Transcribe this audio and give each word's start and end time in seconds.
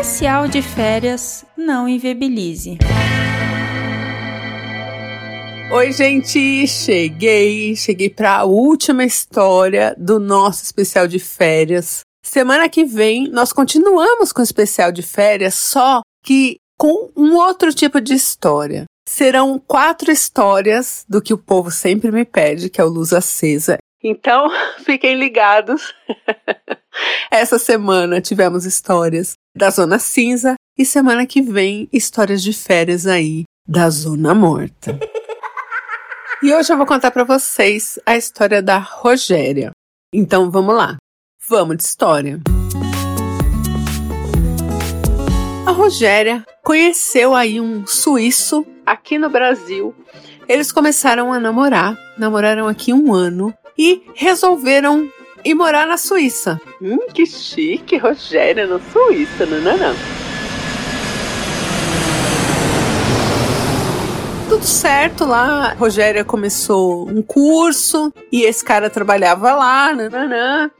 Especial 0.00 0.48
de 0.48 0.62
férias 0.62 1.44
não 1.54 1.86
inviabilize. 1.86 2.78
Oi, 5.70 5.92
gente, 5.92 6.66
cheguei, 6.66 7.76
cheguei 7.76 8.08
para 8.08 8.38
a 8.38 8.44
última 8.44 9.04
história 9.04 9.94
do 9.98 10.18
nosso 10.18 10.64
especial 10.64 11.06
de 11.06 11.18
férias. 11.18 12.00
Semana 12.24 12.66
que 12.66 12.82
vem 12.82 13.28
nós 13.28 13.52
continuamos 13.52 14.32
com 14.32 14.40
o 14.40 14.42
especial 14.42 14.90
de 14.90 15.02
férias, 15.02 15.54
só 15.54 16.00
que 16.24 16.56
com 16.78 17.10
um 17.14 17.36
outro 17.36 17.70
tipo 17.70 18.00
de 18.00 18.14
história. 18.14 18.84
Serão 19.06 19.58
quatro 19.58 20.10
histórias 20.10 21.04
do 21.06 21.20
que 21.20 21.34
o 21.34 21.38
povo 21.38 21.70
sempre 21.70 22.10
me 22.10 22.24
pede, 22.24 22.70
que 22.70 22.80
é 22.80 22.84
o 22.84 22.88
Luz 22.88 23.12
Acesa. 23.12 23.76
Então, 24.02 24.48
fiquem 24.84 25.16
ligados. 25.16 25.94
Essa 27.30 27.58
semana 27.58 28.20
tivemos 28.20 28.64
histórias 28.64 29.34
da 29.54 29.70
Zona 29.70 29.98
Cinza 29.98 30.54
e 30.76 30.84
semana 30.84 31.26
que 31.26 31.42
vem 31.42 31.88
histórias 31.92 32.42
de 32.42 32.52
férias 32.52 33.06
aí 33.06 33.44
da 33.68 33.90
Zona 33.90 34.34
Morta. 34.34 34.98
E 36.42 36.54
hoje 36.54 36.72
eu 36.72 36.76
vou 36.76 36.86
contar 36.86 37.10
para 37.10 37.22
vocês 37.22 37.98
a 38.06 38.16
história 38.16 38.62
da 38.62 38.78
Rogéria. 38.78 39.70
Então 40.12 40.50
vamos 40.50 40.74
lá. 40.74 40.96
Vamos 41.48 41.76
de 41.76 41.82
história. 41.82 42.40
A 45.66 45.70
Rogéria 45.70 46.44
conheceu 46.64 47.34
aí 47.34 47.60
um 47.60 47.86
suíço 47.86 48.66
aqui 48.86 49.18
no 49.18 49.28
Brasil. 49.28 49.94
Eles 50.48 50.72
começaram 50.72 51.32
a 51.32 51.38
namorar, 51.38 51.96
namoraram 52.18 52.66
aqui 52.66 52.92
um 52.92 53.12
ano 53.12 53.54
e 53.76 54.02
resolveram 54.14 55.08
ir 55.44 55.54
morar 55.54 55.86
na 55.86 55.96
Suíça. 55.96 56.60
Hum, 56.80 57.06
que 57.12 57.26
chique, 57.26 57.96
Rogéria 57.96 58.66
na 58.66 58.78
Suíça, 58.92 59.46
não, 59.46 59.60
não, 59.60 59.76
não. 59.76 60.20
tudo 64.60 64.66
certo 64.66 65.24
lá. 65.24 65.74
Rogéria 65.74 66.24
começou 66.24 67.08
um 67.08 67.22
curso 67.22 68.12
e 68.32 68.42
esse 68.42 68.64
cara 68.64 68.90
trabalhava 68.90 69.54
lá, 69.54 69.94
nananã. 69.94 70.70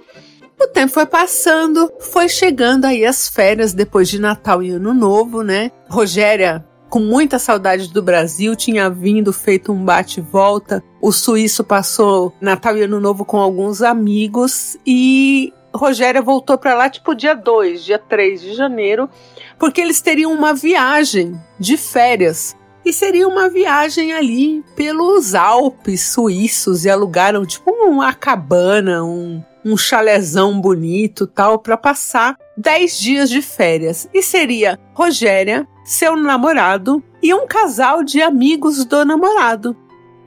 O 0.61 0.67
tempo 0.67 0.93
foi 0.93 1.07
passando, 1.07 1.91
foi 2.01 2.29
chegando 2.29 2.85
aí 2.85 3.07
as 3.07 3.29
férias 3.29 3.73
depois 3.73 4.09
de 4.09 4.21
Natal 4.21 4.63
e 4.63 4.71
Ano 4.71 4.93
Novo, 4.93 5.43
né? 5.43 5.71
Rogéria, 5.89 6.63
com 6.91 6.99
muita 6.99 7.39
saudade 7.39 7.89
do 7.89 8.03
Brasil, 8.03 8.57
tinha 8.57 8.91
vindo, 8.91 9.33
feito 9.33 9.73
um 9.73 9.85
bate-volta. 9.85 10.83
O 11.01 11.13
suíço 11.13 11.63
passou 11.63 12.35
Natal 12.41 12.77
e 12.77 12.83
Ano 12.83 13.01
Novo 13.01 13.25
com 13.25 13.39
alguns 13.39 13.81
amigos 13.81 14.77
e 14.85 15.55
Rogéria 15.73 16.21
voltou 16.21 16.59
para 16.59 16.75
lá 16.75 16.91
tipo 16.91 17.15
dia 17.15 17.33
2, 17.33 17.85
dia 17.85 17.99
3 17.99 18.41
de 18.41 18.55
janeiro, 18.55 19.09
porque 19.57 19.81
eles 19.81 20.01
teriam 20.01 20.33
uma 20.33 20.53
viagem 20.53 21.41
de 21.61 21.77
férias 21.77 22.57
e 22.85 22.93
seria 22.93 23.29
uma 23.29 23.49
viagem 23.49 24.13
ali 24.13 24.65
pelos 24.75 25.35
Alpes 25.35 26.09
suíços 26.09 26.85
e 26.85 26.91
alugaram 26.91 27.47
tipo 27.47 27.71
uma 27.71 28.13
cabana, 28.13 29.05
um, 29.05 29.41
um 29.65 29.77
chalezão 29.77 30.61
bonito 30.61 31.27
tal 31.27 31.59
para 31.59 31.77
passar 31.77 32.37
10 32.57 32.99
dias 32.99 33.31
de 33.31 33.43
férias. 33.43 34.09
E 34.13 34.23
seria 34.23 34.79
Rogéria, 34.95 35.67
seu 35.85 36.17
namorado 36.17 37.03
e 37.23 37.33
um 37.35 37.47
casal 37.47 38.03
de 38.03 38.23
amigos 38.23 38.85
do 38.85 39.05
namorado. 39.05 39.77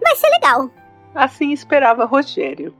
Vai 0.02 0.16
ser 0.16 0.30
legal. 0.30 0.70
Assim 1.16 1.52
esperava 1.52 2.06
Rogério. 2.06 2.74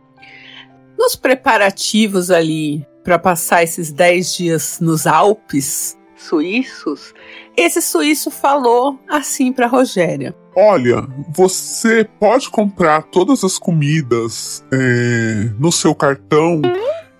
Nos 0.98 1.16
preparativos 1.16 2.30
ali 2.30 2.86
para 3.04 3.20
passar 3.20 3.64
esses 3.64 3.92
10 3.92 4.34
dias 4.36 4.80
nos 4.80 5.06
Alpes 5.06 5.98
suíços, 6.16 7.14
esse 7.56 7.82
suíço 7.82 8.32
falou 8.32 9.00
assim 9.08 9.52
para 9.52 9.68
Rogéria: 9.68 10.36
Olha, 10.56 11.08
você 11.30 12.08
pode 12.20 12.50
comprar 12.50 13.04
todas 13.04 13.44
as 13.44 13.58
comidas 13.58 14.64
é, 14.72 15.50
no 15.60 15.72
seu 15.72 15.96
cartão 15.96 16.62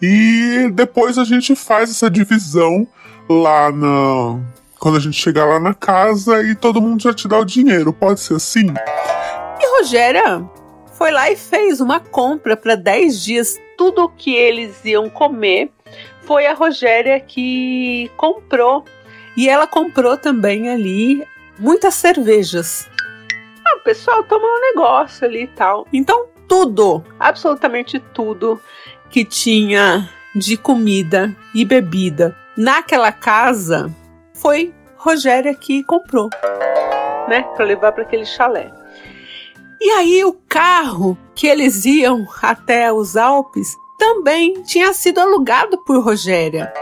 e 0.02 0.70
depois 0.74 1.18
a 1.18 1.24
gente 1.24 1.56
faz 1.56 1.90
essa 1.90 2.10
divisão 2.10 2.88
lá 3.30 3.72
na. 3.72 4.40
Quando 4.78 4.98
a 4.98 5.00
gente 5.00 5.16
chegar 5.16 5.46
lá 5.46 5.62
na 5.62 5.74
casa 5.74 6.44
e 6.44 6.54
todo 6.54 6.82
mundo 6.82 7.02
já 7.02 7.14
te 7.14 7.26
dá 7.26 7.40
o 7.40 7.46
dinheiro. 7.46 7.94
Pode 7.94 8.20
ser 8.20 8.36
assim? 8.36 8.68
E 9.62 9.80
Rogéria 9.80 10.46
foi 10.98 11.10
lá 11.10 11.32
e 11.32 11.38
fez 11.38 11.80
uma 11.80 12.02
compra 12.02 12.58
para 12.58 12.76
10 12.76 13.24
dias. 13.24 13.58
Tudo 13.78 14.04
o 14.04 14.10
que 14.10 14.36
eles 14.36 14.84
iam 14.84 15.10
comer 15.10 15.72
foi 16.26 16.46
a 16.48 16.54
Rogéria 16.54 17.20
que 17.20 18.10
comprou 18.18 18.84
e 19.36 19.50
ela 19.50 19.68
comprou 19.68 20.18
também 20.18 20.70
ali 20.70 21.26
muitas 21.60 21.96
cervejas. 21.96 22.90
Ah, 23.68 23.78
o 23.78 23.84
pessoal 23.84 24.24
tomou 24.24 24.48
um 24.48 24.62
negócio 24.62 25.26
ali 25.26 25.44
e 25.44 25.48
tal. 25.48 25.88
Então, 25.92 26.28
tudo, 26.48 27.04
absolutamente 27.20 28.00
tudo 28.00 28.62
que 29.10 29.26
tinha 29.26 30.10
de 30.36 30.58
comida 30.58 31.36
e 31.54 31.64
bebida 31.64 32.36
naquela 32.58 33.12
casa 33.12 33.92
foi 34.34 34.74
Rogéria 34.98 35.54
que 35.54 35.84
comprou, 35.84 36.30
né, 37.28 37.44
para 37.56 37.66
levar 37.66 37.92
para 37.92 38.04
aquele 38.04 38.26
chalé. 38.26 38.72
E 39.82 39.90
aí 39.90 40.24
o 40.24 40.34
carro 40.48 41.18
que 41.36 41.46
eles 41.46 41.84
iam 41.86 42.26
até 42.42 42.92
os 42.92 43.18
Alpes 43.18 43.76
também 44.04 44.62
tinha 44.64 44.94
sido 44.94 45.22
alugado 45.22 45.78
por 45.86 46.04
Rogéria 46.04 46.74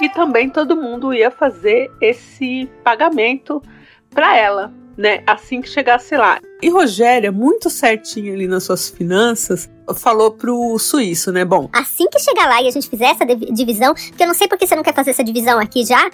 e 0.00 0.08
também 0.08 0.48
todo 0.48 0.74
mundo 0.74 1.12
ia 1.12 1.30
fazer 1.30 1.90
esse 2.00 2.66
pagamento 2.82 3.62
para 4.08 4.34
ela, 4.34 4.72
né? 4.96 5.22
Assim 5.26 5.60
que 5.60 5.68
chegasse 5.68 6.16
lá. 6.16 6.40
E 6.62 6.70
Rogéria, 6.70 7.30
muito 7.30 7.68
certinha 7.68 8.32
ali 8.32 8.48
nas 8.48 8.64
suas 8.64 8.88
finanças, 8.88 9.68
falou 9.96 10.30
pro 10.30 10.78
suíço, 10.78 11.30
né? 11.30 11.44
Bom, 11.44 11.68
assim 11.74 12.08
que 12.08 12.18
chegar 12.18 12.48
lá 12.48 12.62
e 12.62 12.68
a 12.68 12.70
gente 12.70 12.88
fizer 12.88 13.10
essa 13.10 13.26
divisão, 13.26 13.92
porque 13.92 14.22
eu 14.22 14.28
não 14.28 14.34
sei 14.34 14.48
porque 14.48 14.66
você 14.66 14.74
não 14.74 14.82
quer 14.82 14.94
fazer 14.94 15.10
essa 15.10 15.22
divisão 15.22 15.58
aqui 15.58 15.84
já. 15.84 16.10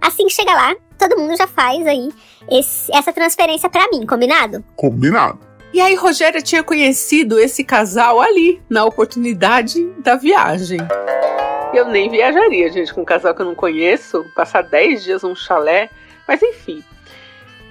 Assim 0.00 0.26
que 0.26 0.32
chegar 0.32 0.54
lá, 0.54 0.74
todo 0.98 1.16
mundo 1.16 1.36
já 1.36 1.46
faz 1.46 1.86
aí 1.86 2.08
esse, 2.50 2.92
essa 2.92 3.12
transferência 3.12 3.70
para 3.70 3.88
mim, 3.92 4.04
combinado? 4.04 4.64
Combinado. 4.74 5.47
E 5.72 5.80
aí 5.80 5.94
Rogéria 5.94 6.40
tinha 6.40 6.62
conhecido 6.62 7.38
esse 7.38 7.62
casal 7.62 8.20
ali, 8.20 8.60
na 8.68 8.84
oportunidade 8.84 9.84
da 9.98 10.16
viagem. 10.16 10.78
Eu 11.74 11.86
nem 11.86 12.10
viajaria, 12.10 12.72
gente, 12.72 12.92
com 12.94 13.02
um 13.02 13.04
casal 13.04 13.34
que 13.34 13.42
eu 13.42 13.46
não 13.46 13.54
conheço, 13.54 14.24
passar 14.34 14.62
10 14.62 15.04
dias 15.04 15.22
num 15.22 15.36
chalé, 15.36 15.90
mas 16.26 16.42
enfim. 16.42 16.82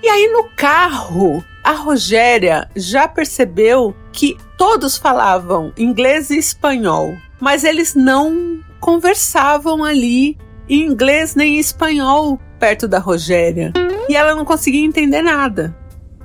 E 0.03 0.07
aí 0.07 0.31
no 0.31 0.43
carro, 0.55 1.43
a 1.63 1.71
Rogéria 1.71 2.69
já 2.75 3.07
percebeu 3.07 3.95
que 4.13 4.37
todos 4.57 4.95
falavam 4.95 5.73
inglês 5.75 6.29
e 6.29 6.37
espanhol, 6.37 7.17
mas 7.39 7.63
eles 7.63 7.95
não 7.95 8.59
conversavam 8.79 9.83
ali 9.83 10.37
em 10.69 10.83
inglês 10.83 11.33
nem 11.33 11.55
em 11.55 11.59
espanhol 11.59 12.39
perto 12.59 12.87
da 12.87 12.99
Rogéria. 12.99 13.73
E 14.07 14.15
ela 14.15 14.35
não 14.35 14.45
conseguia 14.45 14.85
entender 14.85 15.23
nada. 15.23 15.75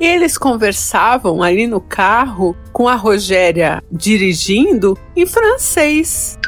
Eles 0.01 0.37
conversavam 0.37 1.43
ali 1.43 1.67
no 1.67 1.81
carro 1.81 2.57
com 2.73 2.89
a 2.89 2.95
Rogéria 2.95 3.83
dirigindo 3.91 4.99
em 5.17 5.27
francês. 5.27 6.39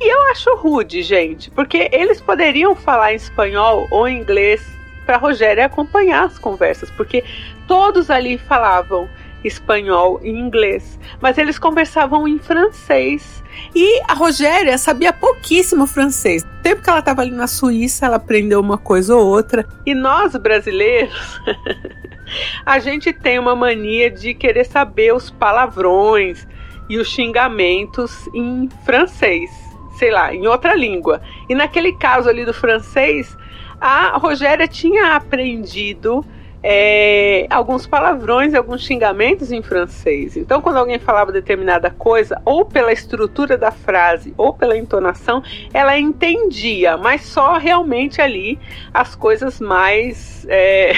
E 0.00 0.12
eu 0.12 0.30
acho 0.30 0.54
rude, 0.56 1.02
gente, 1.02 1.50
porque 1.50 1.88
eles 1.92 2.20
poderiam 2.20 2.74
falar 2.76 3.14
espanhol 3.14 3.86
ou 3.90 4.08
inglês 4.08 4.62
para 5.04 5.16
Rogéria 5.16 5.66
acompanhar 5.66 6.24
as 6.26 6.38
conversas, 6.38 6.90
porque 6.90 7.24
todos 7.66 8.10
ali 8.10 8.38
falavam 8.38 9.08
espanhol 9.42 10.20
e 10.22 10.30
inglês, 10.30 10.98
mas 11.20 11.38
eles 11.38 11.58
conversavam 11.58 12.26
em 12.26 12.38
francês. 12.38 13.42
E 13.74 14.00
a 14.06 14.14
Rogéria 14.14 14.76
sabia 14.78 15.12
pouquíssimo 15.12 15.86
francês. 15.86 16.44
No 16.44 16.62
tempo 16.62 16.82
que 16.82 16.90
ela 16.90 16.98
estava 16.98 17.22
ali 17.22 17.30
na 17.30 17.46
Suíça, 17.46 18.06
ela 18.06 18.16
aprendeu 18.16 18.60
uma 18.60 18.78
coisa 18.78 19.16
ou 19.16 19.26
outra. 19.26 19.66
E 19.86 19.94
nós 19.94 20.34
brasileiros, 20.36 21.40
a 22.68 22.78
gente 22.78 23.12
tem 23.12 23.38
uma 23.38 23.56
mania 23.56 24.10
de 24.10 24.34
querer 24.34 24.64
saber 24.64 25.14
os 25.14 25.30
palavrões 25.30 26.46
e 26.88 26.98
os 26.98 27.08
xingamentos 27.08 28.28
em 28.34 28.68
francês 28.84 29.68
sei 29.98 30.12
lá, 30.12 30.32
em 30.32 30.46
outra 30.46 30.74
língua. 30.74 31.20
E 31.48 31.54
naquele 31.54 31.92
caso 31.92 32.28
ali 32.28 32.44
do 32.44 32.54
francês, 32.54 33.36
a 33.80 34.16
Rogéria 34.16 34.68
tinha 34.68 35.16
aprendido 35.16 36.24
é, 36.62 37.46
alguns 37.50 37.86
palavrões 37.86 38.54
alguns 38.54 38.82
xingamentos 38.82 39.52
em 39.52 39.62
francês. 39.62 40.36
Então, 40.36 40.60
quando 40.60 40.76
alguém 40.76 40.98
falava 40.98 41.30
determinada 41.30 41.90
coisa, 41.90 42.40
ou 42.44 42.64
pela 42.64 42.92
estrutura 42.92 43.56
da 43.56 43.70
frase, 43.70 44.34
ou 44.36 44.52
pela 44.52 44.76
entonação, 44.76 45.42
ela 45.72 45.98
entendia, 45.98 46.96
mas 46.96 47.22
só 47.22 47.58
realmente 47.58 48.20
ali 48.20 48.58
as 48.92 49.14
coisas 49.14 49.60
mais 49.60 50.46
é, 50.48 50.92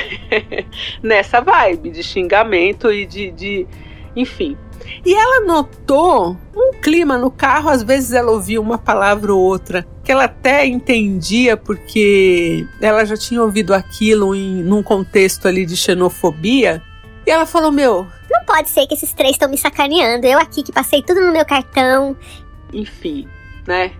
nessa 1.02 1.40
vibe 1.40 1.90
de 1.90 2.02
xingamento 2.02 2.90
e 2.92 3.04
de, 3.04 3.30
de 3.30 3.66
Enfim. 4.14 4.56
E 5.04 5.14
ela 5.14 5.44
notou 5.44 6.36
um 6.54 6.72
clima 6.80 7.16
no 7.16 7.30
carro, 7.30 7.70
às 7.70 7.82
vezes 7.82 8.12
ela 8.12 8.32
ouvia 8.32 8.60
uma 8.60 8.78
palavra 8.78 9.32
ou 9.32 9.40
outra, 9.40 9.86
que 10.02 10.10
ela 10.10 10.24
até 10.24 10.66
entendia 10.66 11.56
porque 11.56 12.66
ela 12.80 13.04
já 13.04 13.16
tinha 13.16 13.42
ouvido 13.42 13.72
aquilo 13.72 14.34
em 14.34 14.62
num 14.62 14.82
contexto 14.82 15.46
ali 15.46 15.64
de 15.64 15.76
xenofobia. 15.76 16.82
E 17.26 17.30
ela 17.30 17.46
falou: 17.46 17.70
"Meu, 17.70 18.06
não 18.30 18.44
pode 18.44 18.70
ser 18.70 18.86
que 18.86 18.94
esses 18.94 19.12
três 19.12 19.32
estão 19.32 19.48
me 19.48 19.58
sacaneando. 19.58 20.26
Eu 20.26 20.38
aqui 20.38 20.62
que 20.62 20.72
passei 20.72 21.02
tudo 21.02 21.20
no 21.20 21.32
meu 21.32 21.44
cartão. 21.44 22.16
Enfim, 22.72 23.28
né? 23.66 23.92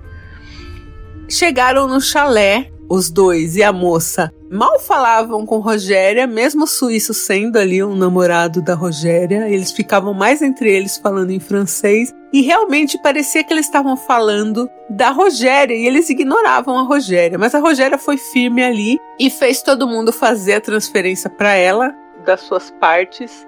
Chegaram 1.29 1.87
no 1.87 2.01
chalé 2.01 2.71
os 2.91 3.09
dois 3.09 3.55
e 3.55 3.63
a 3.63 3.73
moça 3.73 4.33
mal 4.51 4.81
falavam 4.81 5.47
com 5.47 5.61
Rogéria, 5.61 6.27
mesmo 6.27 6.65
o 6.65 6.67
suíço 6.67 7.15
sendo 7.15 7.57
ali 7.57 7.81
um 7.85 7.95
namorado 7.95 8.61
da 8.61 8.75
Rogéria, 8.75 9.49
eles 9.49 9.71
ficavam 9.71 10.13
mais 10.13 10.43
entre 10.43 10.69
eles 10.69 10.97
falando 10.97 11.31
em 11.31 11.39
francês 11.39 12.13
e 12.33 12.43
realmente 12.43 13.01
parecia 13.01 13.45
que 13.45 13.53
eles 13.53 13.67
estavam 13.67 13.97
falando 13.97 14.69
da 14.89 15.11
Rogéria 15.11 15.75
e 15.75 15.87
eles 15.87 16.11
ignoravam 16.11 16.77
a 16.77 16.83
Rogéria, 16.83 17.39
mas 17.39 17.55
a 17.55 17.61
Rogéria 17.61 17.97
foi 17.97 18.17
firme 18.17 18.65
ali 18.65 18.99
e 19.21 19.31
fez 19.31 19.63
todo 19.63 19.87
mundo 19.87 20.13
fazer 20.13 20.55
a 20.55 20.61
transferência 20.61 21.31
para 21.31 21.55
ela 21.55 21.95
das 22.27 22.41
suas 22.41 22.73
partes. 22.73 23.47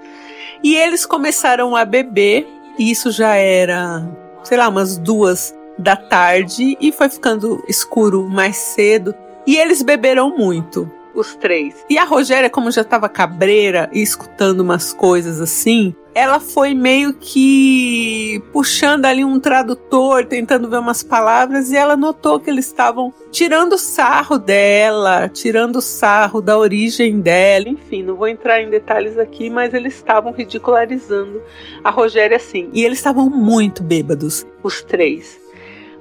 E 0.62 0.77
eles 0.77 1.05
começaram 1.05 1.75
a 1.75 1.85
beber, 1.85 2.47
e 2.79 2.91
isso 2.91 3.11
já 3.11 3.35
era, 3.35 4.09
sei 4.44 4.56
lá, 4.56 4.69
umas 4.69 4.97
duas 4.97 5.53
da 5.79 5.97
tarde 5.97 6.77
e 6.81 6.93
foi 6.93 7.09
ficando 7.09 7.62
escuro 7.69 8.29
mais 8.29 8.56
cedo. 8.56 9.15
E 9.47 9.56
eles 9.56 9.83
beberam 9.83 10.37
muito, 10.37 10.91
os 11.15 11.35
três. 11.35 11.85
E 11.89 11.99
a 11.99 12.05
Rogéria, 12.05 12.50
como 12.50 12.71
já 12.71 12.83
estava 12.83 13.09
cabreira 13.09 13.91
e 13.93 14.00
escutando 14.03 14.61
umas 14.61 14.93
coisas 14.93 15.41
assim, 15.41 15.94
ela 16.15 16.39
foi 16.41 16.75
meio 16.75 17.15
que 17.15 18.43
puxando 18.53 19.06
ali 19.06 19.25
um 19.25 19.41
tradutor, 19.41 20.25
tentando 20.27 20.69
ver 20.69 20.79
umas 20.79 21.03
palavras, 21.03 21.71
e 21.71 21.77
ela 21.77 21.97
notou 21.97 22.39
que 22.39 22.50
eles 22.50 22.67
estavam 22.67 23.12
tirando 23.31 23.79
sarro 23.79 24.39
dela, 24.39 25.29
tirando 25.29 25.81
sarro 25.81 26.41
da 26.41 26.59
origem 26.59 27.21
dela. 27.21 27.69
Enfim, 27.69 28.03
não 28.03 28.15
vou 28.15 28.29
entrar 28.29 28.61
em 28.61 28.71
detalhes 28.71 29.19
aqui, 29.19 29.49
mas 29.49 29.73
eles 29.73 29.94
estavam 29.94 30.33
ridicularizando 30.33 31.43
a 31.83 31.91
Rogéria 31.91 32.37
assim. 32.37 32.69
E 32.73 32.85
eles 32.85 32.99
estavam 32.99 33.29
muito 33.29 33.83
bêbados, 33.83 34.47
os 34.62 34.83
três. 34.83 35.41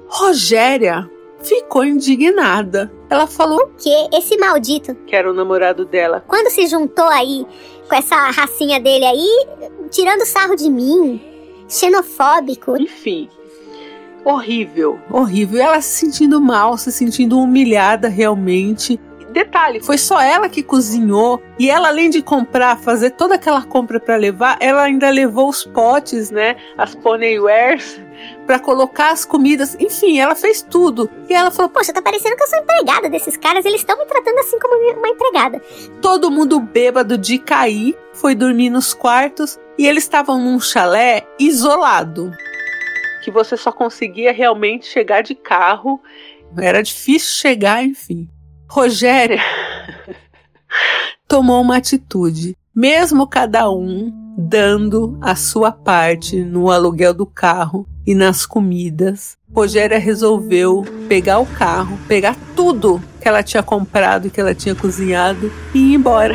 Rogéria 0.06 1.10
ficou 1.42 1.84
indignada. 1.84 2.92
Ela 3.10 3.26
falou: 3.26 3.58
O 3.58 3.68
que? 3.76 4.08
Esse 4.12 4.36
maldito. 4.38 4.94
Que 5.06 5.16
era 5.16 5.30
o 5.30 5.34
namorado 5.34 5.84
dela. 5.84 6.24
Quando 6.26 6.50
se 6.50 6.66
juntou 6.66 7.06
aí 7.06 7.46
com 7.88 7.94
essa 7.94 8.16
racinha 8.30 8.80
dele 8.80 9.04
aí, 9.04 9.46
tirando 9.90 10.24
sarro 10.24 10.56
de 10.56 10.70
mim, 10.70 11.20
xenofóbico. 11.68 12.76
Enfim. 12.80 13.28
Horrível, 14.24 15.00
horrível. 15.10 15.58
E 15.58 15.60
ela 15.60 15.80
se 15.80 16.06
sentindo 16.06 16.40
mal, 16.40 16.78
se 16.78 16.92
sentindo 16.92 17.38
humilhada 17.38 18.08
realmente. 18.08 18.98
Detalhe, 19.32 19.80
foi 19.80 19.96
só 19.96 20.20
ela 20.20 20.48
que 20.48 20.62
cozinhou 20.62 21.42
e 21.58 21.70
ela 21.70 21.88
além 21.88 22.10
de 22.10 22.20
comprar, 22.20 22.76
fazer 22.78 23.10
toda 23.10 23.36
aquela 23.36 23.62
compra 23.62 23.98
para 23.98 24.16
levar, 24.16 24.56
ela 24.60 24.82
ainda 24.82 25.08
levou 25.10 25.48
os 25.48 25.64
potes, 25.64 26.30
né, 26.30 26.56
as 26.76 26.94
ponywares 26.94 28.00
para 28.46 28.58
colocar 28.58 29.10
as 29.10 29.24
comidas, 29.24 29.76
enfim, 29.80 30.18
ela 30.18 30.34
fez 30.34 30.62
tudo. 30.62 31.10
E 31.28 31.34
ela 31.34 31.50
falou: 31.50 31.70
Poxa, 31.70 31.92
tá 31.92 32.02
parecendo 32.02 32.36
que 32.36 32.42
eu 32.42 32.46
sou 32.46 32.58
empregada 32.58 33.08
desses 33.08 33.36
caras, 33.36 33.64
eles 33.64 33.80
estão 33.80 33.98
me 33.98 34.04
tratando 34.06 34.38
assim 34.38 34.58
como 34.58 34.98
uma 34.98 35.08
empregada. 35.08 35.60
Todo 36.00 36.30
mundo 36.30 36.60
bêbado 36.60 37.16
de 37.16 37.38
cair, 37.38 37.96
foi 38.12 38.34
dormir 38.34 38.70
nos 38.70 38.92
quartos 38.92 39.58
e 39.78 39.86
eles 39.86 40.04
estavam 40.04 40.38
num 40.38 40.60
chalé 40.60 41.26
isolado. 41.38 42.30
Que 43.24 43.30
você 43.30 43.56
só 43.56 43.72
conseguia 43.72 44.32
realmente 44.32 44.86
chegar 44.86 45.22
de 45.22 45.34
carro, 45.34 46.00
era 46.58 46.82
difícil 46.82 47.40
chegar, 47.40 47.82
enfim. 47.82 48.28
Rogéria 48.74 49.38
tomou 51.28 51.60
uma 51.60 51.76
atitude, 51.76 52.56
mesmo 52.74 53.26
cada 53.26 53.70
um 53.70 54.10
dando 54.34 55.18
a 55.20 55.36
sua 55.36 55.70
parte 55.70 56.42
no 56.42 56.70
aluguel 56.70 57.12
do 57.12 57.26
carro 57.26 57.86
e 58.06 58.14
nas 58.14 58.46
comidas. 58.46 59.36
Rogéria 59.54 59.98
resolveu 59.98 60.86
pegar 61.06 61.38
o 61.38 61.44
carro, 61.44 61.98
pegar 62.08 62.34
tudo 62.56 62.98
que 63.20 63.28
ela 63.28 63.42
tinha 63.42 63.62
comprado 63.62 64.28
e 64.28 64.30
que 64.30 64.40
ela 64.40 64.54
tinha 64.54 64.74
cozinhado 64.74 65.52
e 65.74 65.90
ir 65.90 65.94
embora. 65.96 66.34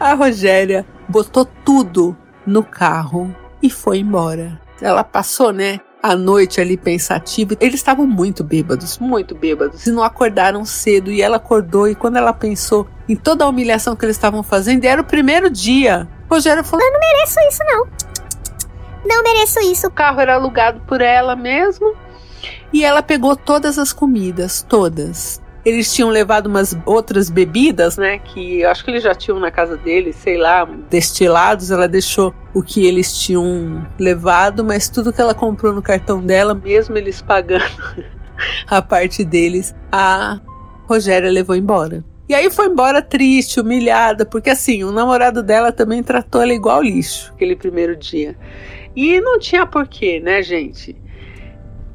A 0.00 0.14
Rogéria 0.14 0.86
botou 1.06 1.44
tudo 1.44 2.16
no 2.48 2.64
carro 2.64 3.34
e 3.62 3.70
foi 3.70 3.98
embora. 3.98 4.60
Ela 4.80 5.04
passou, 5.04 5.52
né? 5.52 5.80
A 6.02 6.14
noite 6.14 6.60
ali 6.60 6.76
pensativa. 6.76 7.56
Eles 7.60 7.74
estavam 7.74 8.06
muito 8.06 8.42
bêbados, 8.42 8.98
muito 8.98 9.34
bêbados. 9.34 9.86
E 9.86 9.90
não 9.90 10.02
acordaram 10.02 10.64
cedo. 10.64 11.10
E 11.10 11.20
ela 11.20 11.36
acordou. 11.36 11.88
E 11.88 11.94
quando 11.94 12.16
ela 12.16 12.32
pensou 12.32 12.86
em 13.08 13.16
toda 13.16 13.44
a 13.44 13.48
humilhação 13.48 13.96
que 13.96 14.04
eles 14.04 14.16
estavam 14.16 14.42
fazendo, 14.42 14.84
era 14.84 15.00
o 15.00 15.04
primeiro 15.04 15.50
dia. 15.50 16.08
Rogério 16.30 16.62
falou: 16.64 16.86
Eu 16.86 16.92
não 16.92 17.00
mereço 17.00 17.40
isso, 17.48 17.62
não. 17.64 17.86
Não 19.04 19.22
mereço 19.22 19.58
isso. 19.60 19.86
O 19.88 19.90
carro 19.90 20.20
era 20.20 20.34
alugado 20.34 20.80
por 20.86 21.00
ela 21.00 21.34
mesmo. 21.34 21.94
E 22.72 22.84
ela 22.84 23.02
pegou 23.02 23.34
todas 23.34 23.78
as 23.78 23.92
comidas, 23.92 24.62
todas. 24.62 25.42
Eles 25.68 25.92
tinham 25.92 26.08
levado 26.08 26.46
umas 26.46 26.76
outras 26.86 27.28
bebidas, 27.28 27.98
né? 27.98 28.18
Que 28.18 28.64
acho 28.64 28.82
que 28.82 28.90
eles 28.90 29.02
já 29.02 29.14
tinham 29.14 29.38
na 29.38 29.50
casa 29.50 29.76
deles, 29.76 30.16
sei 30.16 30.38
lá, 30.38 30.64
destilados. 30.88 31.70
Ela 31.70 31.86
deixou 31.86 32.34
o 32.54 32.62
que 32.62 32.86
eles 32.86 33.18
tinham 33.18 33.86
levado, 33.98 34.64
mas 34.64 34.88
tudo 34.88 35.12
que 35.12 35.20
ela 35.20 35.34
comprou 35.34 35.74
no 35.74 35.82
cartão 35.82 36.24
dela, 36.24 36.54
mesmo 36.54 36.96
eles 36.96 37.20
pagando 37.20 37.64
a 38.66 38.80
parte 38.80 39.24
deles, 39.24 39.74
a 39.92 40.40
Rogéria 40.86 41.30
levou 41.30 41.54
embora. 41.54 42.02
E 42.28 42.34
aí 42.34 42.50
foi 42.50 42.66
embora 42.66 43.02
triste, 43.02 43.60
humilhada, 43.60 44.24
porque 44.24 44.50
assim, 44.50 44.84
o 44.84 44.92
namorado 44.92 45.42
dela 45.42 45.70
também 45.70 46.02
tratou 46.02 46.42
ela 46.42 46.52
igual 46.52 46.82
lixo 46.82 47.32
aquele 47.34 47.56
primeiro 47.56 47.94
dia. 47.94 48.36
E 48.96 49.20
não 49.20 49.38
tinha 49.38 49.64
porquê, 49.66 50.18
né, 50.20 50.42
gente? 50.42 50.96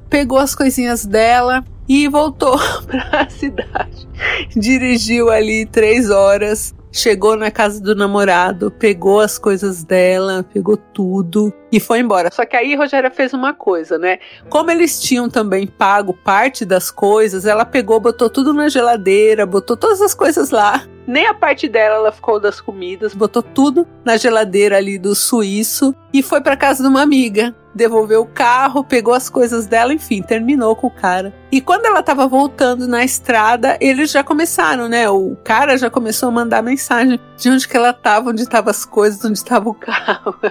Pegou 0.09 0.37
as 0.37 0.55
coisinhas 0.55 1.05
dela, 1.05 1.63
e 1.87 2.07
voltou 2.07 2.57
para 2.87 3.21
a 3.21 3.29
cidade. 3.29 4.07
Dirigiu 4.55 5.29
ali 5.29 5.65
três 5.65 6.09
horas, 6.09 6.73
chegou 6.91 7.35
na 7.35 7.49
casa 7.49 7.81
do 7.81 7.95
namorado, 7.95 8.71
pegou 8.71 9.19
as 9.19 9.37
coisas 9.39 9.83
dela, 9.83 10.45
pegou 10.53 10.77
tudo 10.77 11.51
e 11.71 11.79
foi 11.79 11.99
embora. 11.99 12.29
Só 12.31 12.45
que 12.45 12.55
aí 12.55 12.75
Rogéria 12.75 13.09
fez 13.09 13.33
uma 13.33 13.53
coisa, 13.53 13.97
né? 13.97 14.19
Como 14.49 14.69
eles 14.69 15.01
tinham 15.01 15.27
também 15.27 15.65
pago 15.65 16.13
parte 16.13 16.63
das 16.63 16.91
coisas, 16.91 17.45
ela 17.45 17.65
pegou, 17.65 17.99
botou 17.99 18.29
tudo 18.29 18.53
na 18.53 18.69
geladeira, 18.69 19.45
botou 19.45 19.75
todas 19.75 20.01
as 20.01 20.13
coisas 20.13 20.51
lá. 20.51 20.83
Nem 21.05 21.25
a 21.25 21.33
parte 21.33 21.67
dela 21.67 21.95
ela 21.95 22.11
ficou 22.11 22.39
das 22.39 22.61
comidas, 22.61 23.13
botou 23.13 23.41
tudo 23.41 23.85
na 24.05 24.15
geladeira 24.15 24.77
ali 24.77 24.97
do 24.97 25.15
suíço 25.15 25.93
e 26.13 26.21
foi 26.21 26.39
para 26.39 26.55
casa 26.55 26.83
de 26.83 26.87
uma 26.87 27.01
amiga 27.01 27.53
devolveu 27.73 28.21
o 28.21 28.25
carro, 28.25 28.83
pegou 28.83 29.13
as 29.13 29.29
coisas 29.29 29.65
dela, 29.65 29.93
enfim, 29.93 30.21
terminou 30.21 30.75
com 30.75 30.87
o 30.87 30.91
cara. 30.91 31.33
E 31.51 31.61
quando 31.61 31.85
ela 31.85 32.03
tava 32.03 32.27
voltando 32.27 32.85
na 32.87 33.03
estrada, 33.03 33.77
eles 33.81 34.11
já 34.11 34.23
começaram, 34.23 34.87
né? 34.87 35.09
O 35.09 35.35
cara 35.43 35.75
já 35.77 35.89
começou 35.89 36.29
a 36.29 36.31
mandar 36.31 36.61
mensagem 36.61 37.19
de 37.37 37.49
onde 37.49 37.67
que 37.67 37.75
ela 37.75 37.91
tava, 37.93 38.29
onde 38.29 38.43
estavam 38.43 38.69
as 38.69 38.85
coisas, 38.85 39.25
onde 39.25 39.37
estava 39.37 39.67
o 39.69 39.73
carro. 39.73 40.35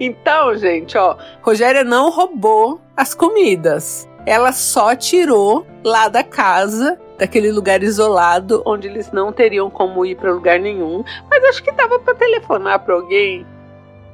então, 0.00 0.56
gente, 0.56 0.98
ó, 0.98 1.16
Rogéria 1.42 1.84
não 1.84 2.10
roubou 2.10 2.80
as 2.96 3.14
comidas. 3.14 4.08
Ela 4.24 4.52
só 4.52 4.96
tirou 4.96 5.64
lá 5.84 6.08
da 6.08 6.24
casa 6.24 6.98
daquele 7.16 7.50
lugar 7.50 7.82
isolado 7.82 8.62
onde 8.64 8.88
eles 8.88 9.10
não 9.12 9.32
teriam 9.32 9.70
como 9.70 10.04
ir 10.04 10.16
para 10.16 10.32
lugar 10.32 10.58
nenhum. 10.58 11.04
Mas 11.30 11.44
acho 11.44 11.62
que 11.62 11.72
dava 11.72 11.98
para 11.98 12.14
telefonar 12.14 12.84
para 12.84 12.94
alguém, 12.94 13.46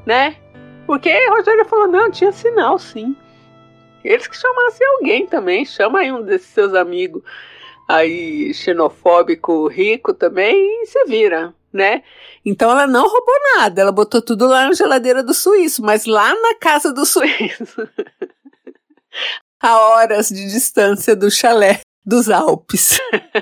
né? 0.06 0.36
Porque 0.86 1.08
a 1.08 1.30
Rogéria 1.30 1.64
falou: 1.64 1.88
não, 1.88 2.10
tinha 2.10 2.32
sinal 2.32 2.78
sim. 2.78 3.16
Eles 4.04 4.26
que 4.26 4.36
chamassem 4.36 4.86
alguém 4.86 5.26
também, 5.26 5.64
chama 5.64 6.00
aí 6.00 6.10
um 6.12 6.22
desses 6.22 6.48
seus 6.48 6.74
amigos 6.74 7.22
aí 7.88 8.52
xenofóbico 8.54 9.68
rico 9.68 10.14
também 10.14 10.82
e 10.82 10.86
se 10.86 11.04
vira, 11.04 11.54
né? 11.72 12.02
Então 12.44 12.70
ela 12.70 12.86
não 12.86 13.02
roubou 13.02 13.34
nada, 13.56 13.80
ela 13.80 13.92
botou 13.92 14.20
tudo 14.20 14.46
lá 14.46 14.66
na 14.66 14.74
geladeira 14.74 15.22
do 15.22 15.34
suíço, 15.34 15.82
mas 15.82 16.04
lá 16.04 16.34
na 16.34 16.54
casa 16.56 16.92
do 16.92 17.04
suíço. 17.06 17.88
a 19.60 19.78
horas 19.78 20.28
de 20.28 20.50
distância 20.50 21.14
do 21.14 21.30
chalé 21.30 21.80
dos 22.04 22.28
Alpes. 22.28 22.98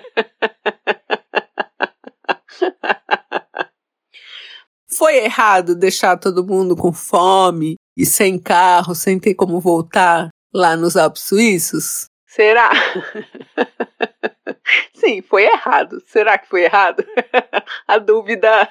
foi 5.00 5.24
errado 5.24 5.74
deixar 5.74 6.18
todo 6.18 6.46
mundo 6.46 6.76
com 6.76 6.92
fome 6.92 7.76
e 7.96 8.04
sem 8.04 8.38
carro, 8.38 8.94
sem 8.94 9.18
ter 9.18 9.34
como 9.34 9.58
voltar 9.58 10.28
lá 10.52 10.76
nos 10.76 10.94
Alpes 10.94 11.22
Suíços? 11.22 12.04
Será? 12.26 12.70
Sim, 14.94 15.22
foi 15.22 15.44
errado. 15.44 16.02
Será 16.06 16.36
que 16.36 16.46
foi 16.46 16.64
errado? 16.64 17.02
A 17.88 17.96
dúvida 17.96 18.68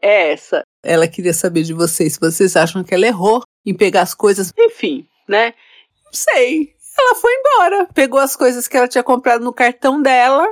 é 0.00 0.32
essa. 0.32 0.62
Ela 0.84 1.08
queria 1.08 1.34
saber 1.34 1.64
de 1.64 1.74
vocês 1.74 2.14
se 2.14 2.20
vocês 2.20 2.54
acham 2.54 2.84
que 2.84 2.94
ela 2.94 3.06
errou 3.06 3.42
em 3.66 3.76
pegar 3.76 4.02
as 4.02 4.14
coisas. 4.14 4.52
Enfim, 4.56 5.08
né? 5.28 5.52
Não 6.04 6.12
sei. 6.12 6.73
Ela 6.98 7.14
foi 7.14 7.32
embora, 7.34 7.88
pegou 7.92 8.20
as 8.20 8.36
coisas 8.36 8.68
que 8.68 8.76
ela 8.76 8.88
tinha 8.88 9.02
comprado 9.02 9.44
no 9.44 9.52
cartão 9.52 10.00
dela, 10.00 10.46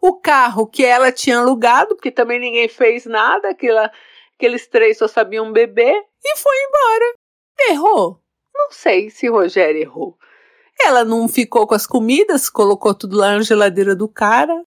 o 0.00 0.14
carro 0.14 0.66
que 0.66 0.84
ela 0.84 1.12
tinha 1.12 1.38
alugado, 1.38 1.94
porque 1.94 2.10
também 2.10 2.40
ninguém 2.40 2.68
fez 2.68 3.06
nada, 3.06 3.50
aquela, 3.50 3.90
aqueles 4.34 4.66
três 4.66 4.98
só 4.98 5.06
sabiam 5.06 5.52
beber, 5.52 5.94
e 6.24 6.36
foi 6.36 6.56
embora. 6.56 7.14
Errou? 7.70 8.20
Não 8.54 8.70
sei 8.70 9.10
se 9.10 9.28
Rogério 9.28 9.80
errou. 9.80 10.18
Ela 10.80 11.04
não 11.04 11.28
ficou 11.28 11.66
com 11.66 11.74
as 11.74 11.86
comidas, 11.86 12.50
colocou 12.50 12.94
tudo 12.94 13.16
lá 13.16 13.36
na 13.36 13.42
geladeira 13.42 13.94
do 13.94 14.08
cara. 14.08 14.62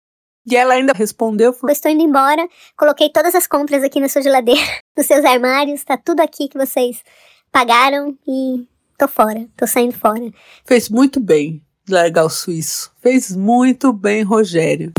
E 0.49 0.55
ela 0.55 0.75
ainda 0.75 0.93
respondeu: 0.93 1.51
falou, 1.51 1.71
Estou 1.71 1.91
indo 1.91 2.03
embora, 2.03 2.47
coloquei 2.77 3.09
todas 3.09 3.35
as 3.35 3.45
compras 3.45 3.83
aqui 3.83 3.99
na 3.99 4.07
sua 4.07 4.21
geladeira, 4.21 4.61
nos 4.95 5.05
seus 5.05 5.25
armários, 5.25 5.83
tá 5.83 5.97
tudo 5.97 6.21
aqui 6.21 6.47
que 6.47 6.57
vocês 6.57 7.03
pagaram 7.51 8.17
e 8.25 8.65
tô 8.97 9.07
fora, 9.07 9.45
tô 9.55 9.67
saindo 9.67 9.93
fora. 9.93 10.31
Fez 10.65 10.89
muito 10.89 11.19
bem 11.19 11.61
largar 11.87 12.25
o 12.25 12.29
suíço. 12.29 12.91
Fez 12.99 13.35
muito 13.35 13.93
bem, 13.93 14.23
Rogério. 14.23 14.91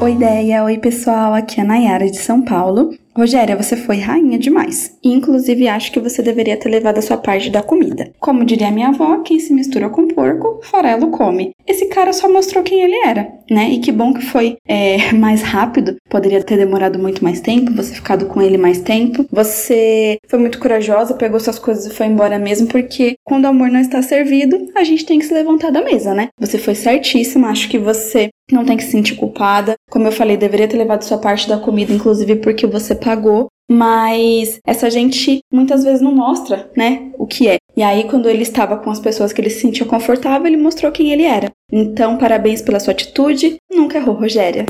Oi, 0.00 0.12
ideia. 0.14 0.64
Oi, 0.64 0.78
pessoal. 0.78 1.32
Aqui 1.32 1.60
é 1.60 1.62
a 1.62 1.66
Nayara 1.66 2.10
de 2.10 2.18
São 2.18 2.42
Paulo. 2.42 2.90
Rogéria, 3.14 3.54
você 3.54 3.76
foi 3.76 3.98
rainha 3.98 4.36
demais. 4.36 4.98
Inclusive, 5.04 5.68
acho 5.68 5.92
que 5.92 6.00
você 6.00 6.22
deveria 6.22 6.56
ter 6.56 6.68
levado 6.70 6.98
a 6.98 7.02
sua 7.02 7.16
parte 7.16 7.50
da 7.50 7.62
comida. 7.62 8.10
Como 8.18 8.44
diria 8.44 8.70
minha 8.70 8.88
avó, 8.88 9.18
quem 9.18 9.38
se 9.38 9.52
mistura 9.52 9.88
com 9.88 10.08
porco, 10.08 10.60
farelo 10.64 11.10
come. 11.10 11.52
Esse 11.66 11.86
cara 11.86 12.12
só 12.12 12.30
mostrou 12.30 12.62
quem 12.62 12.82
ele 12.82 12.96
era, 13.06 13.28
né? 13.50 13.70
E 13.70 13.78
que 13.78 13.92
bom 13.92 14.12
que 14.12 14.24
foi 14.24 14.56
é, 14.66 15.12
mais 15.14 15.42
rápido. 15.42 15.96
Poderia 16.08 16.42
ter 16.42 16.56
demorado 16.56 16.98
muito 16.98 17.22
mais 17.22 17.40
tempo, 17.40 17.72
você 17.72 17.94
ficado 17.94 18.26
com 18.26 18.40
ele 18.40 18.58
mais 18.58 18.80
tempo. 18.80 19.26
Você 19.30 20.18
foi 20.28 20.38
muito 20.38 20.58
corajosa, 20.58 21.14
pegou 21.14 21.38
suas 21.40 21.58
coisas 21.58 21.86
e 21.86 21.94
foi 21.94 22.06
embora 22.06 22.38
mesmo, 22.38 22.66
porque 22.66 23.14
quando 23.24 23.44
o 23.44 23.48
amor 23.48 23.70
não 23.70 23.80
está 23.80 24.02
servido, 24.02 24.68
a 24.74 24.84
gente 24.84 25.06
tem 25.06 25.18
que 25.18 25.24
se 25.24 25.34
levantar 25.34 25.70
da 25.70 25.82
mesa, 25.82 26.14
né? 26.14 26.28
Você 26.38 26.58
foi 26.58 26.74
certíssima, 26.74 27.48
acho 27.48 27.68
que 27.68 27.78
você 27.78 28.28
não 28.50 28.64
tem 28.64 28.76
que 28.76 28.84
se 28.84 28.90
sentir 28.90 29.16
culpada. 29.16 29.74
Como 29.90 30.06
eu 30.06 30.12
falei, 30.12 30.36
deveria 30.36 30.68
ter 30.68 30.76
levado 30.76 31.02
sua 31.02 31.18
parte 31.18 31.48
da 31.48 31.58
comida, 31.58 31.92
inclusive 31.92 32.36
porque 32.36 32.66
você 32.66 32.94
pagou. 32.94 33.48
Mas 33.72 34.60
essa 34.66 34.90
gente 34.90 35.40
muitas 35.50 35.82
vezes 35.82 36.02
não 36.02 36.12
mostra, 36.12 36.70
né, 36.76 37.10
o 37.16 37.26
que 37.26 37.48
é. 37.48 37.56
E 37.74 37.82
aí, 37.82 38.04
quando 38.04 38.28
ele 38.28 38.42
estava 38.42 38.76
com 38.76 38.90
as 38.90 39.00
pessoas 39.00 39.32
que 39.32 39.40
ele 39.40 39.48
se 39.48 39.60
sentia 39.60 39.86
confortável, 39.86 40.46
ele 40.46 40.58
mostrou 40.58 40.92
quem 40.92 41.10
ele 41.10 41.22
era. 41.22 41.50
Então, 41.72 42.18
parabéns 42.18 42.60
pela 42.60 42.78
sua 42.78 42.92
atitude. 42.92 43.56
Nunca 43.72 43.96
errou, 43.96 44.14
Rogéria. 44.14 44.66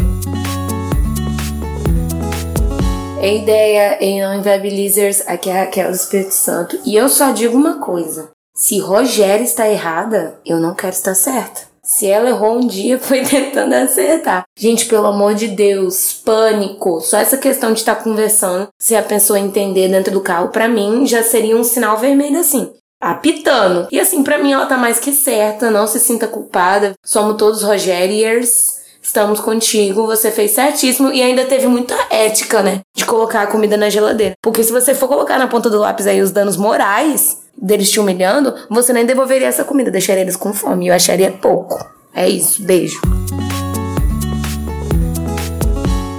É 3.21 3.37
ideia 3.37 3.99
em 4.01 4.21
Não 4.21 4.39
Inviabilizers, 4.39 5.27
aqui 5.27 5.51
é 5.51 5.65
Raquel 5.65 5.89
do 5.89 5.97
Espírito 5.97 6.35
Santo. 6.35 6.79
E 6.87 6.95
eu 6.95 7.09
só 7.09 7.33
digo 7.33 7.57
uma 7.57 7.81
coisa: 7.81 8.31
se 8.55 8.79
Rogéria 8.79 9.43
está 9.43 9.69
errada, 9.69 10.39
eu 10.47 10.61
não 10.61 10.77
quero 10.77 10.93
estar 10.93 11.15
certa. 11.15 11.72
Se 11.85 12.07
ela 12.07 12.29
errou 12.29 12.59
um 12.59 12.67
dia, 12.67 12.99
foi 13.03 13.23
tentando 13.23 13.75
acertar. 13.75 14.45
Gente, 14.57 14.87
pelo 14.87 15.07
amor 15.07 15.35
de 15.35 15.49
Deus, 15.49 16.13
pânico. 16.25 17.01
Só 17.01 17.19
essa 17.19 17.37
questão 17.37 17.73
de 17.73 17.81
estar 17.81 17.97
tá 17.97 18.03
conversando, 18.03 18.69
se 18.79 18.95
a 18.95 19.03
pessoa 19.03 19.41
entender 19.41 19.89
dentro 19.89 20.13
do 20.13 20.21
carro, 20.21 20.49
para 20.49 20.69
mim 20.69 21.07
já 21.07 21.23
seria 21.23 21.57
um 21.57 21.65
sinal 21.65 21.99
vermelho 21.99 22.39
assim. 22.39 22.73
Apitando. 23.01 23.89
E 23.91 23.99
assim, 23.99 24.23
para 24.23 24.39
mim 24.39 24.53
ela 24.53 24.67
tá 24.67 24.77
mais 24.77 25.01
que 25.01 25.13
certa, 25.13 25.73
não 25.73 25.89
se 25.89 25.99
sinta 25.99 26.29
culpada. 26.29 26.93
Somos 27.05 27.37
todos 27.37 27.65
Rogeriers. 27.65 28.82
Estamos 29.03 29.41
contigo, 29.41 30.07
você 30.07 30.31
fez 30.31 30.53
certíssimo 30.53 31.13
e 31.13 31.21
ainda 31.21 31.45
teve 31.45 31.67
muita 31.67 31.93
ética, 32.09 32.63
né? 32.63 32.83
De 32.95 33.05
colocar 33.05 33.43
a 33.43 33.47
comida 33.49 33.77
na 33.77 33.91
geladeira. 33.91 34.37
Porque 34.41 34.63
se 34.63 34.71
você 34.71 34.95
for 34.95 35.09
colocar 35.09 35.41
na 35.41 35.49
ponta 35.49 35.69
do 35.69 35.81
lápis 35.81 36.07
aí 36.07 36.23
os 36.23 36.31
danos 36.31 36.57
morais, 36.57 37.39
deles 37.61 37.91
te 37.91 37.99
humilhando, 37.99 38.55
você 38.71 38.93
nem 38.93 39.05
devolveria 39.05 39.49
essa 39.49 39.65
comida, 39.65 39.91
deixaria 39.91 40.23
eles 40.23 40.37
com 40.37 40.55
fome. 40.55 40.87
Eu 40.87 40.95
acharia 40.95 41.33
pouco. 41.33 41.85
É 42.15 42.29
isso, 42.29 42.63
beijo. 42.63 43.01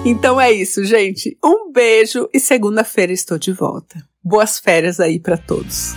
Então 0.06 0.40
é 0.40 0.52
isso, 0.52 0.84
gente. 0.84 1.38
Um 1.42 1.72
beijo 1.72 2.28
e 2.34 2.40
segunda-feira 2.40 3.13
estou 3.13 3.40
de 3.40 3.54
volta. 3.54 3.96
Boas 4.22 4.60
férias 4.60 5.00
aí 5.00 5.22
para 5.22 5.38
todos. 5.38 5.94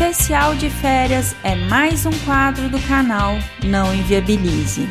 Especial 0.00 0.54
de 0.54 0.70
férias 0.70 1.36
é 1.44 1.54
mais 1.54 2.06
um 2.06 2.10
quadro 2.24 2.70
do 2.70 2.80
canal 2.88 3.34
Não 3.62 3.94
Inviabilize. 3.94 4.88